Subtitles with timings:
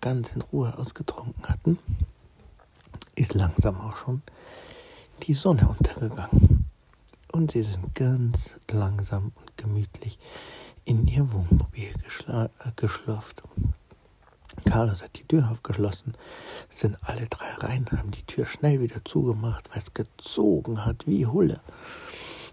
[0.00, 1.78] Ganz in Ruhe ausgetrunken hatten,
[3.14, 4.22] ist langsam auch schon
[5.22, 6.68] die Sonne untergegangen.
[7.32, 10.18] Und sie sind ganz langsam und gemütlich
[10.84, 11.94] in ihr Wohnmobil
[12.28, 13.42] äh, geschlürft.
[14.66, 16.14] Carlos hat die Tür aufgeschlossen,
[16.70, 21.26] sind alle drei rein, haben die Tür schnell wieder zugemacht, weil es gezogen hat wie
[21.26, 21.60] Hulle.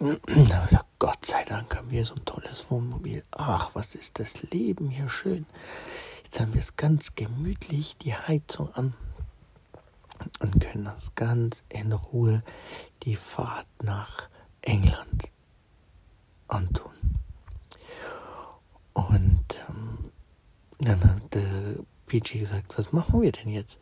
[0.98, 3.24] Gott sei Dank haben wir so ein tolles Wohnmobil.
[3.30, 5.46] Ach, was ist das Leben hier schön.
[6.24, 8.94] Jetzt haben wir es ganz gemütlich, die Heizung an
[10.40, 12.42] und können uns ganz in Ruhe
[13.02, 14.28] die Fahrt nach
[14.62, 15.30] England
[16.48, 16.94] antun.
[18.94, 20.12] Und ähm,
[20.78, 23.78] dann hat äh, Peachy gesagt, was machen wir denn jetzt?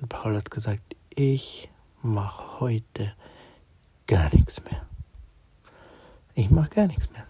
[0.00, 1.68] Und Paul hat gesagt, ich
[2.02, 3.14] mache heute
[4.06, 4.89] gar nichts mehr.
[6.40, 7.26] Ich mache gar nichts mehr.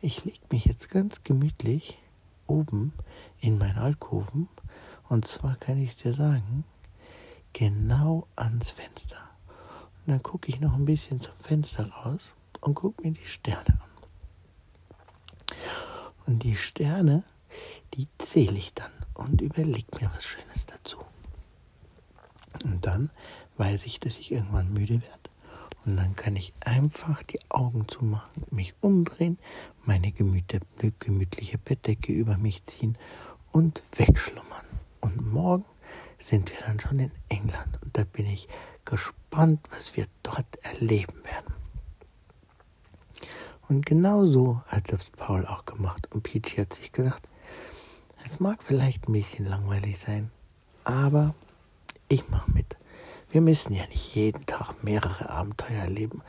[0.00, 1.98] Ich lege mich jetzt ganz gemütlich
[2.46, 2.92] oben
[3.40, 4.48] in mein Alkoven.
[5.08, 6.62] Und zwar kann ich dir sagen,
[7.52, 9.18] genau ans Fenster.
[9.48, 13.80] Und dann gucke ich noch ein bisschen zum Fenster raus und gucke mir die Sterne
[13.82, 15.56] an.
[16.26, 17.24] Und die Sterne,
[17.94, 20.98] die zähle ich dann und überlege mir was Schönes dazu.
[22.62, 23.10] Und dann
[23.56, 25.33] weiß ich, dass ich irgendwann müde werde.
[25.84, 29.38] Und dann kann ich einfach die Augen zumachen, mich umdrehen,
[29.84, 32.96] meine gemütliche Bettdecke über mich ziehen
[33.52, 34.64] und wegschlummern.
[35.00, 35.66] Und morgen
[36.18, 38.48] sind wir dann schon in England und da bin ich
[38.86, 41.52] gespannt, was wir dort erleben werden.
[43.68, 46.08] Und genau so hat das Paul auch gemacht.
[46.12, 47.28] Und Peachy hat sich gedacht,
[48.24, 50.30] es mag vielleicht ein bisschen langweilig sein,
[50.84, 51.34] aber
[52.08, 52.76] ich mache mit.
[53.34, 56.22] Wir müssen ja nicht jeden Tag mehrere Abenteuer erleben.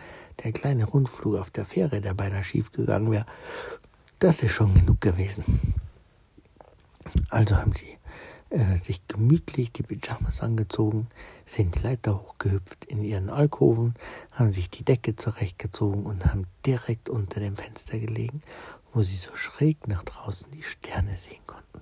[0.44, 3.28] Der kleine Rundflug auf der Fähre, der beinahe schief gegangen wäre,
[4.18, 5.76] das ist schon genug gewesen.
[7.30, 8.00] Also haben sie
[8.50, 11.06] äh, sich gemütlich die Pyjamas angezogen,
[11.46, 13.94] sind die Leiter hochgehüpft in ihren Alkoven,
[14.32, 18.42] haben sich die Decke zurechtgezogen und haben direkt unter dem Fenster gelegen,
[18.94, 21.82] wo sie so schräg nach draußen die Sterne sehen konnten.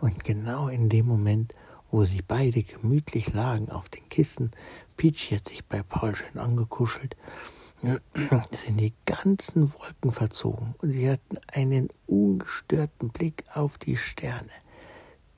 [0.00, 1.54] Und genau in dem Moment,
[1.94, 4.50] wo sie beide gemütlich lagen auf den Kissen,
[4.96, 7.16] Peachy hat sich bei Paul schön angekuschelt
[8.50, 14.50] sind die ganzen Wolken verzogen und sie hatten einen ungestörten Blick auf die Sterne.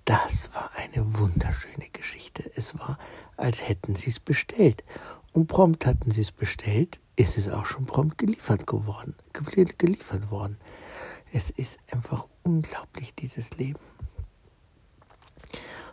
[0.07, 2.51] Das war eine wunderschöne Geschichte.
[2.55, 2.99] Es war,
[3.37, 4.83] als hätten sie es bestellt.
[5.33, 9.15] Und prompt hatten sie es bestellt, ist es auch schon prompt geliefert geworden,
[9.77, 10.57] geliefert worden.
[11.35, 13.81] Es ist einfach unglaublich, dieses Leben.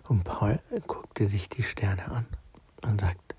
[0.08, 2.28] Und Paul guckte sich die Sterne an
[2.84, 3.36] und sagte,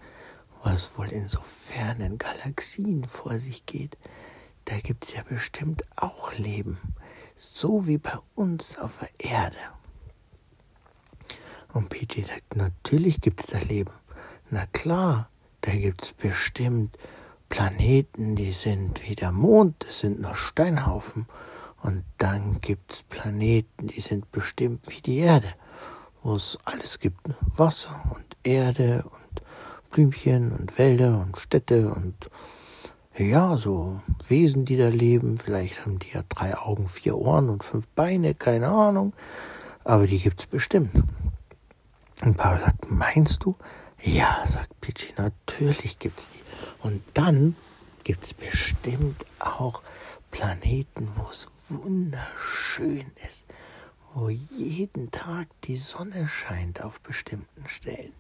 [0.63, 3.99] was wohl in so fernen Galaxien vor sich geht,
[4.65, 6.79] da gibt's ja bestimmt auch Leben,
[7.37, 9.59] so wie bei uns auf der Erde.
[11.75, 13.93] Und Peachy sagt, natürlich gibt's da Leben.
[14.49, 15.29] Na klar,
[15.61, 16.97] da gibt's bestimmt
[17.49, 21.27] Planeten, die sind wie der Mond, das sind nur Steinhaufen.
[21.83, 25.53] Und dann gibt's Planeten, die sind bestimmt wie die Erde,
[26.25, 27.21] wo es alles gibt,
[27.55, 29.43] Wasser und Erde und
[29.93, 32.29] Blümchen und Wälder und Städte und
[33.17, 35.39] ja, so Wesen, die da leben.
[35.39, 39.13] Vielleicht haben die ja drei Augen, vier Ohren und fünf Beine, keine Ahnung.
[39.85, 40.91] Aber die gibt's bestimmt.
[42.23, 43.55] Und Paul sagt, meinst du?
[44.03, 46.43] Ja, sagt Pichi, natürlich gibt's die.
[46.83, 47.55] Und dann
[48.03, 49.83] gibt's bestimmt auch
[50.31, 53.45] Planeten, wo es wunderschön ist,
[54.15, 58.13] wo jeden Tag die Sonne scheint auf bestimmten Stellen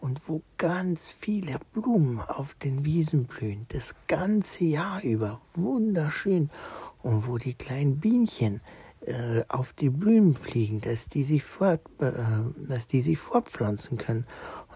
[0.00, 6.50] und wo ganz viele Blumen auf den Wiesen blühen, das ganze Jahr über, wunderschön,
[7.02, 8.60] und wo die kleinen Bienchen
[9.02, 12.10] äh, auf die Blumen fliegen, dass die sich fort, äh,
[12.68, 14.26] dass die sich fortpflanzen können.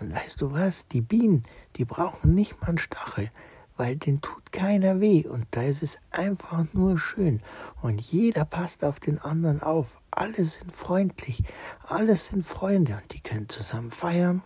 [0.01, 0.87] Und weißt du was?
[0.89, 1.45] Die Bienen,
[1.77, 3.31] die brauchen nicht mal einen Stachel,
[3.77, 5.27] weil den tut keiner weh.
[5.27, 7.41] Und da ist es einfach nur schön.
[7.81, 9.99] Und jeder passt auf den anderen auf.
[10.11, 11.43] Alle sind freundlich,
[11.87, 12.95] alle sind Freunde.
[12.95, 14.43] Und die können zusammen feiern.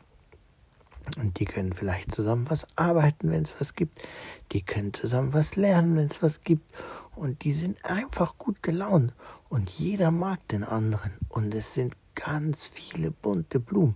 [1.20, 4.02] Und die können vielleicht zusammen was arbeiten, wenn es was gibt.
[4.52, 6.64] Die können zusammen was lernen, wenn es was gibt.
[7.14, 9.12] und die sind einfach gut gelaunt.
[9.48, 11.12] Und jeder mag den anderen.
[11.28, 13.94] Und es sind ganz viele bunte Blumen.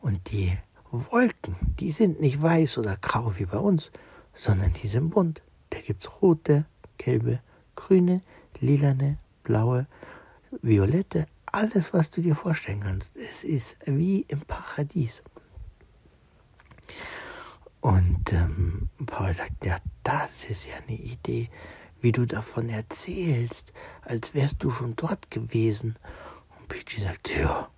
[0.00, 0.56] Und die
[0.90, 3.90] Wolken, die sind nicht weiß oder grau wie bei uns,
[4.34, 5.42] sondern die sind bunt.
[5.70, 6.66] Da gibt's rote,
[6.98, 7.40] gelbe,
[7.74, 8.20] grüne,
[8.60, 9.86] lilane, blaue,
[10.62, 13.16] violette, alles, was du dir vorstellen kannst.
[13.16, 15.22] Es ist wie im Paradies.
[17.80, 21.48] Und ähm, Paul sagt, ja, das ist ja eine Idee,
[22.00, 23.72] wie du davon erzählst,
[24.02, 25.96] als wärst du schon dort gewesen.
[26.58, 27.70] Und Peachy sagt, ja,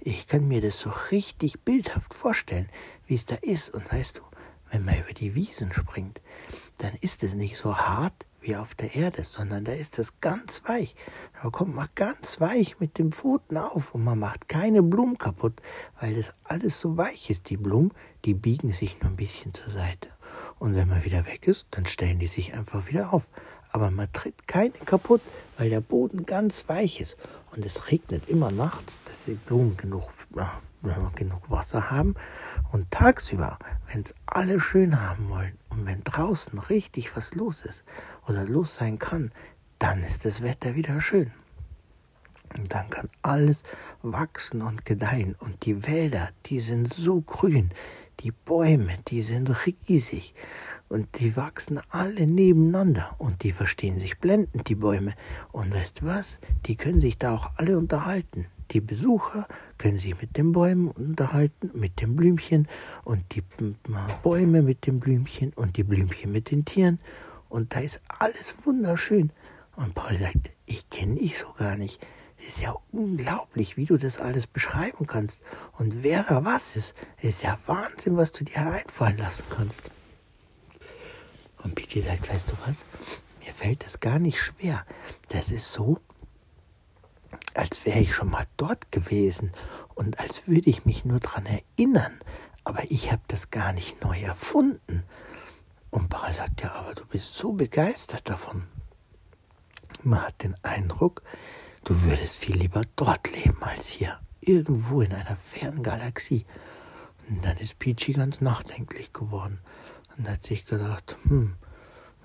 [0.00, 2.68] ich kann mir das so richtig bildhaft vorstellen,
[3.06, 3.70] wie es da ist.
[3.70, 4.22] Und weißt du,
[4.72, 6.20] wenn man über die Wiesen springt,
[6.78, 10.62] dann ist es nicht so hart wie auf der Erde, sondern da ist es ganz
[10.66, 10.96] weich.
[11.40, 15.62] Da kommt man ganz weich mit den Pfoten auf und man macht keine Blumen kaputt,
[16.00, 17.50] weil das alles so weich ist.
[17.50, 17.92] Die Blumen,
[18.24, 20.08] die biegen sich nur ein bisschen zur Seite.
[20.58, 23.28] Und wenn man wieder weg ist, dann stellen die sich einfach wieder auf.
[23.70, 25.20] Aber man tritt keine kaputt,
[25.56, 27.16] weil der Boden ganz weich ist.
[27.54, 30.10] Und es regnet immer nachts, dass die Blumen genug,
[31.14, 32.14] genug Wasser haben.
[32.70, 33.58] Und tagsüber,
[33.88, 37.84] wenn es alle schön haben wollen und wenn draußen richtig was los ist
[38.26, 39.30] oder los sein kann,
[39.78, 41.32] dann ist das Wetter wieder schön.
[42.56, 43.62] Und dann kann alles
[44.02, 45.34] wachsen und gedeihen.
[45.38, 47.70] Und die Wälder, die sind so grün.
[48.20, 50.34] Die Bäume, die sind riesig.
[50.88, 53.14] Und die wachsen alle nebeneinander.
[53.18, 55.14] Und die verstehen sich blendend, die Bäume.
[55.50, 56.38] Und weißt was?
[56.66, 58.46] Die können sich da auch alle unterhalten.
[58.72, 59.46] Die Besucher
[59.76, 62.68] können sich mit den Bäumen unterhalten, mit den Blümchen
[63.04, 63.42] und die
[64.22, 66.98] Bäume mit den Blümchen und die Blümchen mit den Tieren.
[67.50, 69.30] Und da ist alles wunderschön.
[69.76, 72.00] Und Paul sagt, ich kenne dich so gar nicht.
[72.38, 75.42] Es ist ja unglaublich, wie du das alles beschreiben kannst.
[75.78, 79.90] Und wer da was ist, ist ja Wahnsinn, was du dir einfallen lassen kannst.
[81.62, 82.84] Und Peachy sagt, weißt du was?
[83.44, 84.84] Mir fällt das gar nicht schwer.
[85.28, 86.00] Das ist so,
[87.72, 89.50] als wäre ich schon mal dort gewesen
[89.94, 92.12] und als würde ich mich nur daran erinnern,
[92.64, 95.04] aber ich habe das gar nicht neu erfunden.
[95.88, 98.64] Und Paul sagt, ja, aber du bist so begeistert davon.
[100.02, 101.22] Man hat den Eindruck,
[101.84, 106.44] du würdest viel lieber dort leben als hier, irgendwo in einer fernen Galaxie.
[107.30, 109.60] Und dann ist Peachy ganz nachdenklich geworden
[110.18, 111.54] und hat sich gedacht, hm,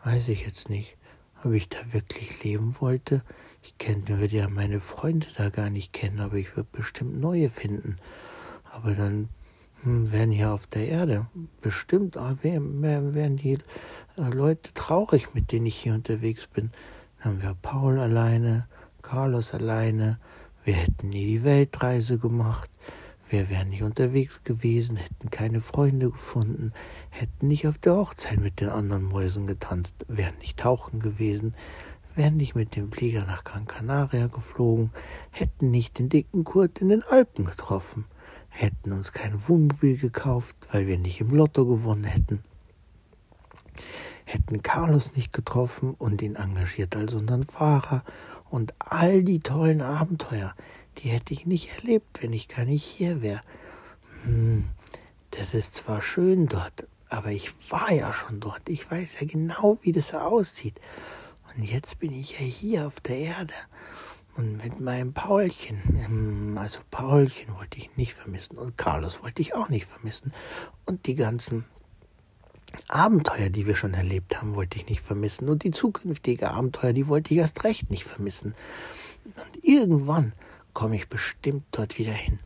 [0.04, 0.98] weiß ich jetzt nicht
[1.44, 3.22] ob ich da wirklich leben wollte.
[3.62, 7.50] Ich kenn, würde ja meine Freunde da gar nicht kennen, aber ich würde bestimmt neue
[7.50, 7.98] finden.
[8.72, 9.30] Aber dann
[9.84, 11.28] hm, wären hier auf der Erde
[11.62, 13.54] bestimmt ah, wären die
[14.18, 16.72] äh, Leute traurig, mit denen ich hier unterwegs bin.
[17.24, 18.68] Dann wäre Paul alleine,
[19.02, 20.20] Carlos alleine,
[20.64, 22.70] wir hätten nie die Weltreise gemacht.
[23.30, 26.72] Wir wären nicht unterwegs gewesen, hätten keine Freunde gefunden,
[27.10, 31.54] hätten nicht auf der Hochzeit mit den anderen Mäusen getanzt, wären nicht tauchen gewesen,
[32.16, 34.92] wären nicht mit dem Flieger nach Gran Canaria geflogen,
[35.32, 38.06] hätten nicht den dicken Kurt in den Alpen getroffen,
[38.48, 42.44] hätten uns kein Wohnmobil gekauft, weil wir nicht im Lotto gewonnen hätten,
[44.24, 48.04] hätten Carlos nicht getroffen und ihn engagiert als unseren Fahrer
[48.50, 50.56] und all die tollen Abenteuer,
[50.98, 53.42] die hätte ich nicht erlebt, wenn ich gar nicht hier wäre.
[54.24, 54.66] Hm,
[55.32, 58.68] das ist zwar schön dort, aber ich war ja schon dort.
[58.68, 60.80] Ich weiß ja genau, wie das aussieht.
[61.56, 63.54] Und jetzt bin ich ja hier auf der Erde.
[64.36, 69.56] Und mit meinem Paulchen, hm, also Paulchen wollte ich nicht vermissen und Carlos wollte ich
[69.56, 70.32] auch nicht vermissen.
[70.86, 71.66] Und die ganzen
[72.88, 75.50] Abenteuer, die wir schon erlebt haben, wollte ich nicht vermissen.
[75.50, 78.54] Und die zukünftigen Abenteuer, die wollte ich erst recht nicht vermissen.
[79.26, 80.34] Und irgendwann
[80.78, 82.38] komme ich bestimmt dort wieder hin.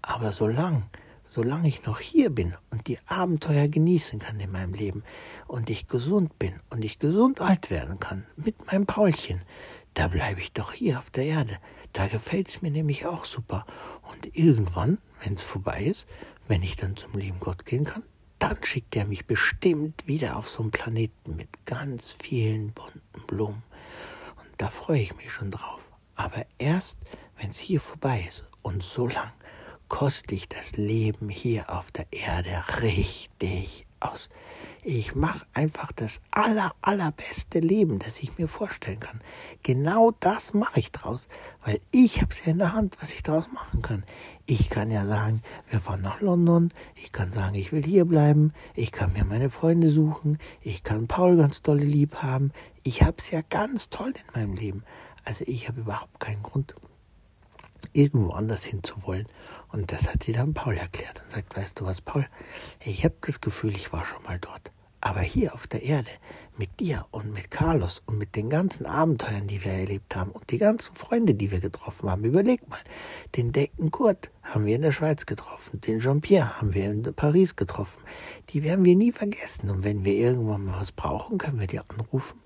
[0.00, 0.84] Aber solange,
[1.32, 5.02] solange ich noch hier bin und die Abenteuer genießen kann in meinem Leben
[5.48, 9.42] und ich gesund bin und ich gesund alt werden kann mit meinem Paulchen,
[9.94, 11.58] da bleibe ich doch hier auf der Erde.
[11.92, 13.66] Da gefällt es mir nämlich auch super.
[14.02, 16.06] Und irgendwann, wenn es vorbei ist,
[16.46, 18.04] wenn ich dann zum lieben Gott gehen kann,
[18.38, 23.64] dann schickt er mich bestimmt wieder auf so einen Planeten mit ganz vielen bunten Blumen.
[24.36, 25.88] Und da freue ich mich schon drauf.
[26.14, 26.98] Aber erst,
[27.38, 29.30] wenn es hier vorbei ist und so lang,
[29.88, 34.28] koste ich das Leben hier auf der Erde richtig aus.
[34.82, 39.20] Ich mache einfach das aller, allerbeste Leben, das ich mir vorstellen kann.
[39.62, 41.28] Genau das mache ich draus,
[41.64, 44.04] weil ich habe es ja in der Hand, was ich draus machen kann.
[44.44, 48.52] Ich kann ja sagen, wir fahren nach London, ich kann sagen, ich will hier bleiben,
[48.74, 52.52] ich kann mir meine Freunde suchen, ich kann Paul ganz dolle lieb haben.
[52.82, 54.84] Ich habe es ja ganz toll in meinem Leben.
[55.24, 56.74] Also ich habe überhaupt keinen Grund,
[57.94, 59.26] irgendwo anders hinzuwollen.
[59.72, 62.26] Und das hat sie dann Paul erklärt und sagt, weißt du was, Paul,
[62.80, 64.70] ich habe das Gefühl, ich war schon mal dort.
[65.04, 66.08] Aber hier auf der Erde,
[66.56, 70.50] mit dir und mit Carlos und mit den ganzen Abenteuern, die wir erlebt haben und
[70.50, 72.78] die ganzen Freunde, die wir getroffen haben, überleg mal,
[73.36, 77.54] den Decken Kurt haben wir in der Schweiz getroffen, den Jean-Pierre haben wir in Paris
[77.54, 78.02] getroffen.
[78.48, 79.68] Die werden wir nie vergessen.
[79.68, 82.40] Und wenn wir irgendwann mal was brauchen, können wir die anrufen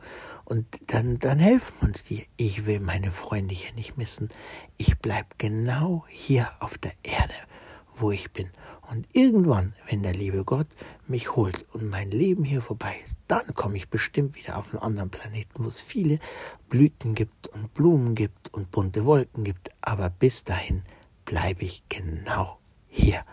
[0.45, 2.27] und dann, dann helfen uns die.
[2.37, 4.31] Ich will meine Freunde hier nicht missen.
[4.79, 7.35] Ich bleib genau hier auf der Erde,
[7.93, 8.50] wo ich bin.
[8.90, 10.66] Und irgendwann, wenn der liebe Gott
[11.07, 14.83] mich holt und mein Leben hier vorbei ist, dann komme ich bestimmt wieder auf einen
[14.83, 16.18] anderen Planeten, wo es viele
[16.71, 19.71] Blüten gibt und Blumen gibt und bunte Wolken gibt.
[19.83, 20.83] Aber bis dahin
[21.26, 23.25] bleibe ich genau hier.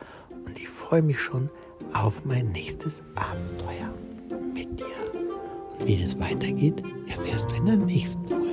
[0.46, 1.50] Und ich freue mich schon
[1.94, 3.94] auf mein nächstes Abenteuer
[4.54, 4.86] mit dir.
[5.80, 8.45] Und wie das weitergeht, erfährst du in der nächsten Folge.